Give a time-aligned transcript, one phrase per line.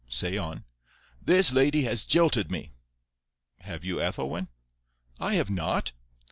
[0.09, 0.65] "Say on."
[1.21, 2.73] "This lady has jilted me."
[3.59, 4.47] "Have you, Ethelwyn?"
[5.19, 5.91] "I have not."